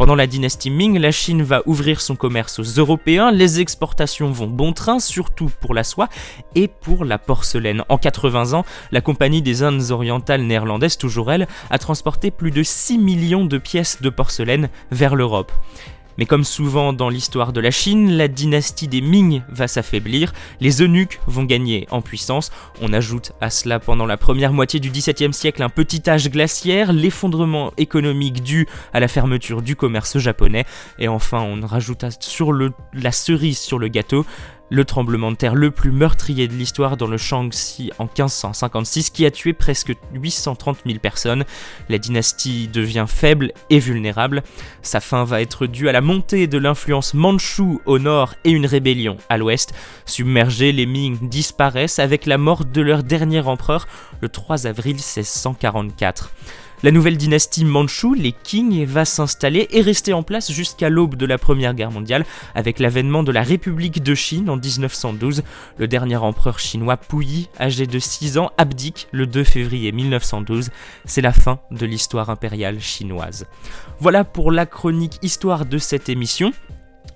Pendant 0.00 0.14
la 0.14 0.26
dynastie 0.26 0.70
Ming, 0.70 0.96
la 0.98 1.10
Chine 1.10 1.42
va 1.42 1.60
ouvrir 1.66 2.00
son 2.00 2.16
commerce 2.16 2.58
aux 2.58 2.62
Européens, 2.62 3.30
les 3.30 3.60
exportations 3.60 4.30
vont 4.30 4.46
bon 4.46 4.72
train, 4.72 4.98
surtout 4.98 5.50
pour 5.60 5.74
la 5.74 5.84
soie 5.84 6.08
et 6.54 6.68
pour 6.68 7.04
la 7.04 7.18
porcelaine. 7.18 7.84
En 7.90 7.98
80 7.98 8.54
ans, 8.54 8.64
la 8.92 9.02
Compagnie 9.02 9.42
des 9.42 9.62
Indes 9.62 9.90
orientales 9.90 10.40
néerlandaises, 10.40 10.96
toujours 10.96 11.30
elle, 11.30 11.46
a 11.68 11.76
transporté 11.76 12.30
plus 12.30 12.50
de 12.50 12.62
6 12.62 12.96
millions 12.96 13.44
de 13.44 13.58
pièces 13.58 14.00
de 14.00 14.08
porcelaine 14.08 14.70
vers 14.90 15.16
l'Europe. 15.16 15.52
Mais 16.20 16.26
comme 16.26 16.44
souvent 16.44 16.92
dans 16.92 17.08
l'histoire 17.08 17.54
de 17.54 17.62
la 17.62 17.70
Chine, 17.70 18.12
la 18.18 18.28
dynastie 18.28 18.88
des 18.88 19.00
Ming 19.00 19.40
va 19.48 19.66
s'affaiblir, 19.66 20.34
les 20.60 20.82
eunuques 20.82 21.18
vont 21.26 21.44
gagner 21.44 21.86
en 21.90 22.02
puissance, 22.02 22.52
on 22.82 22.92
ajoute 22.92 23.32
à 23.40 23.48
cela 23.48 23.80
pendant 23.80 24.04
la 24.04 24.18
première 24.18 24.52
moitié 24.52 24.80
du 24.80 24.90
XVIIe 24.90 25.32
siècle 25.32 25.62
un 25.62 25.70
petit 25.70 26.10
âge 26.10 26.30
glaciaire, 26.30 26.92
l'effondrement 26.92 27.72
économique 27.78 28.42
dû 28.42 28.68
à 28.92 29.00
la 29.00 29.08
fermeture 29.08 29.62
du 29.62 29.76
commerce 29.76 30.18
japonais, 30.18 30.66
et 30.98 31.08
enfin 31.08 31.40
on 31.40 31.66
rajoute 31.66 32.04
sur 32.20 32.52
la 32.52 33.12
cerise 33.12 33.58
sur 33.58 33.78
le 33.78 33.88
gâteau, 33.88 34.26
le 34.70 34.84
tremblement 34.84 35.30
de 35.30 35.36
terre 35.36 35.54
le 35.54 35.70
plus 35.70 35.90
meurtrier 35.90 36.48
de 36.48 36.54
l'histoire 36.54 36.96
dans 36.96 37.06
le 37.06 37.18
Shaanxi 37.18 37.90
en 37.98 38.04
1556 38.04 39.10
qui 39.10 39.26
a 39.26 39.30
tué 39.30 39.52
presque 39.52 39.92
830 40.14 40.78
000 40.86 40.98
personnes. 41.00 41.44
La 41.88 41.98
dynastie 41.98 42.68
devient 42.68 43.06
faible 43.08 43.52
et 43.68 43.80
vulnérable. 43.80 44.42
Sa 44.82 45.00
fin 45.00 45.24
va 45.24 45.42
être 45.42 45.66
due 45.66 45.88
à 45.88 45.92
la 45.92 46.00
montée 46.00 46.46
de 46.46 46.58
l'influence 46.58 47.14
manchoue 47.14 47.80
au 47.84 47.98
nord 47.98 48.34
et 48.44 48.50
une 48.50 48.66
rébellion 48.66 49.16
à 49.28 49.36
l'ouest. 49.36 49.74
Submergés, 50.06 50.72
les 50.72 50.86
Ming 50.86 51.28
disparaissent 51.28 51.98
avec 51.98 52.26
la 52.26 52.38
mort 52.38 52.64
de 52.64 52.80
leur 52.80 53.02
dernier 53.02 53.40
empereur 53.40 53.86
le 54.20 54.28
3 54.28 54.66
avril 54.66 54.94
1644. 54.94 56.30
La 56.82 56.90
nouvelle 56.90 57.18
dynastie 57.18 57.66
manchoue, 57.66 58.14
les 58.14 58.32
Qing, 58.32 58.86
va 58.86 59.04
s'installer 59.04 59.68
et 59.70 59.82
rester 59.82 60.14
en 60.14 60.22
place 60.22 60.50
jusqu'à 60.50 60.88
l'aube 60.88 61.14
de 61.14 61.26
la 61.26 61.36
Première 61.36 61.74
Guerre 61.74 61.90
mondiale, 61.90 62.24
avec 62.54 62.78
l'avènement 62.78 63.22
de 63.22 63.32
la 63.32 63.42
République 63.42 64.02
de 64.02 64.14
Chine 64.14 64.48
en 64.48 64.56
1912. 64.56 65.42
Le 65.76 65.88
dernier 65.88 66.16
empereur 66.16 66.58
chinois 66.58 66.96
Puyi, 66.96 67.50
âgé 67.60 67.86
de 67.86 67.98
6 67.98 68.38
ans, 68.38 68.50
abdique 68.56 69.08
le 69.12 69.26
2 69.26 69.44
février 69.44 69.92
1912. 69.92 70.70
C'est 71.04 71.20
la 71.20 71.34
fin 71.34 71.60
de 71.70 71.84
l'histoire 71.84 72.30
impériale 72.30 72.80
chinoise. 72.80 73.46
Voilà 73.98 74.24
pour 74.24 74.50
la 74.50 74.64
chronique 74.64 75.18
histoire 75.20 75.66
de 75.66 75.76
cette 75.76 76.08
émission. 76.08 76.50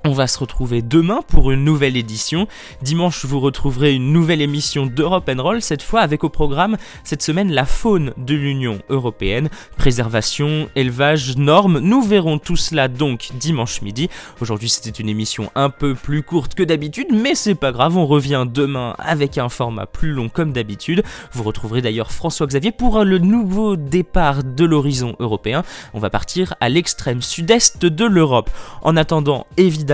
On 0.07 0.13
va 0.13 0.27
se 0.27 0.39
retrouver 0.39 0.83
demain 0.83 1.21
pour 1.27 1.51
une 1.51 1.65
nouvelle 1.65 1.97
édition. 1.97 2.47
Dimanche, 2.83 3.25
vous 3.25 3.41
retrouverez 3.41 3.95
une 3.95 4.13
nouvelle 4.13 4.43
émission 4.43 4.85
d'Europe 4.85 5.31
Roll, 5.39 5.63
cette 5.63 5.81
fois 5.81 6.01
avec 6.01 6.25
au 6.25 6.29
programme 6.29 6.77
cette 7.05 7.23
semaine 7.23 7.51
la 7.51 7.65
faune 7.65 8.13
de 8.19 8.35
l'Union 8.35 8.81
européenne, 8.91 9.49
préservation, 9.79 10.69
élevage, 10.77 11.39
normes. 11.39 11.79
Nous 11.79 12.03
verrons 12.03 12.37
tout 12.37 12.57
cela 12.57 12.89
donc 12.89 13.31
dimanche 13.41 13.81
midi. 13.81 14.11
Aujourd'hui, 14.43 14.69
c'était 14.69 14.91
une 14.91 15.09
émission 15.09 15.51
un 15.55 15.71
peu 15.71 15.95
plus 15.95 16.23
courte 16.23 16.55
que 16.55 16.63
d'habitude, 16.63 17.07
mais 17.11 17.35
c'est 17.35 17.55
pas 17.55 17.73
grave, 17.73 17.97
on 17.97 18.05
revient 18.05 18.45
demain 18.47 18.95
avec 18.99 19.39
un 19.39 19.49
format 19.49 19.87
plus 19.87 20.11
long 20.11 20.29
comme 20.29 20.53
d'habitude. 20.53 21.03
Vous 21.33 21.45
retrouverez 21.45 21.81
d'ailleurs 21.81 22.13
François 22.13 22.47
Xavier 22.47 22.73
pour 22.73 23.05
le 23.05 23.21
nouveau 23.21 23.77
départ 23.77 24.45
de 24.45 24.67
l'horizon 24.67 25.17
européen. 25.19 25.63
On 25.95 25.99
va 25.99 26.11
partir 26.11 26.53
à 26.61 26.69
l'extrême 26.69 27.23
sud-est 27.23 27.87
de 27.87 28.05
l'Europe. 28.05 28.51
En 28.83 28.99
attendant, 28.99 29.47
évidemment, 29.57 29.94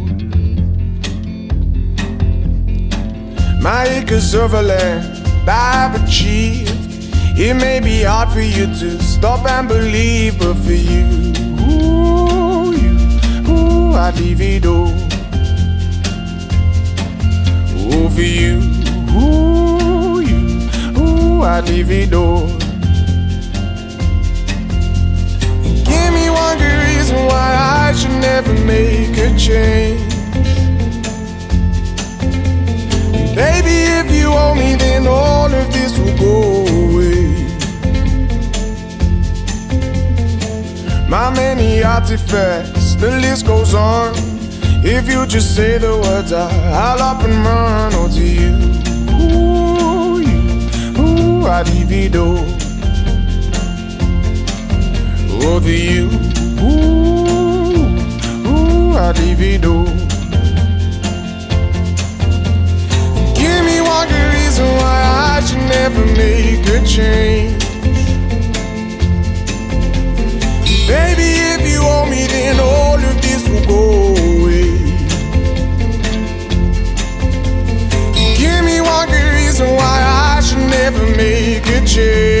My 3.61 3.85
acres 3.85 4.33
of 4.33 4.53
land 4.53 5.21
I've 5.47 6.03
achieved. 6.03 6.71
It 7.37 7.53
may 7.53 7.79
be 7.79 8.01
hard 8.01 8.29
for 8.29 8.41
you 8.41 8.65
to 8.65 9.01
stop 9.01 9.45
and 9.47 9.67
believe, 9.67 10.39
but 10.39 10.55
for 10.55 10.73
you, 10.73 11.31
ooh, 11.69 12.73
you, 12.73 12.97
ooh, 13.47 13.93
I'd 13.93 14.15
leave 14.17 14.41
it 14.41 14.65
all. 14.65 14.89
Ooh, 17.77 18.09
for 18.09 18.21
you, 18.21 18.61
ooh, 19.15 20.21
you, 20.21 20.69
ooh, 20.97 21.43
I'd 21.43 21.67
leave 21.67 21.91
it 21.91 22.13
all. 22.13 22.47
Give 25.85 26.13
me 26.13 26.29
one 26.29 26.57
good 26.57 26.79
reason 26.89 27.25
why 27.27 27.87
I 27.87 27.93
should 27.93 28.17
never 28.21 28.53
make 28.65 29.17
a 29.17 29.37
change. 29.37 30.10
Baby, 33.35 33.77
if 33.99 34.11
you 34.11 34.27
owe 34.27 34.53
me, 34.53 34.75
then 34.75 35.07
all 35.07 35.45
of 35.45 35.71
this 35.71 35.97
will 35.97 36.17
go 36.17 36.65
away. 36.67 37.47
My 41.07 41.29
many 41.33 41.81
artifacts, 41.81 42.95
the 42.95 43.11
list 43.21 43.45
goes 43.45 43.73
on. 43.73 44.13
If 44.83 45.07
you 45.07 45.25
just 45.27 45.55
say 45.55 45.77
the 45.77 45.97
words, 45.97 46.33
I'll 46.33 47.01
up 47.01 47.23
and 47.23 47.33
run. 47.45 47.93
Oh, 47.93 48.09
to 48.09 48.23
you, 48.23 48.57
change. 66.91 67.63
Baby, 70.87 71.29
if 71.53 71.61
you 71.71 71.79
owe 71.81 72.05
me, 72.05 72.27
then 72.27 72.59
all 72.59 72.99
of 72.99 73.15
this 73.21 73.47
will 73.47 73.65
go 73.65 73.83
away. 74.33 74.67
Give 78.41 78.65
me 78.65 78.81
one 78.81 79.07
good 79.07 79.29
reason 79.39 79.67
why 79.79 79.97
I 80.35 80.41
should 80.41 80.67
never 80.79 81.05
make 81.15 81.65
a 81.67 81.85
change. 81.85 82.40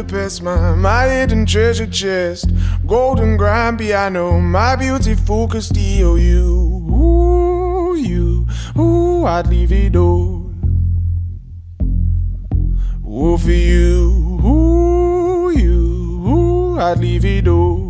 Budapest, 0.00 0.42
my, 0.42 0.74
my 0.76 1.06
hidden 1.08 1.44
treasure 1.44 1.86
chest. 1.86 2.50
Golden 2.86 3.36
grand 3.36 3.78
piano, 3.78 4.40
my 4.40 4.74
beauty 4.74 5.14
focused 5.14 5.74
EOU. 5.74 6.90
Ooh, 6.90 7.94
you, 7.96 8.46
ooh, 8.78 9.26
I'd 9.26 9.48
leave 9.48 9.72
it 9.72 9.96
all. 9.96 10.54
Ooh, 13.06 13.36
for 13.36 13.50
you, 13.50 14.40
ooh, 14.42 15.50
you, 15.50 16.26
ooh, 16.26 16.80
I'd 16.80 16.98
leave 16.98 17.26
it 17.26 17.46
all. 17.46 17.89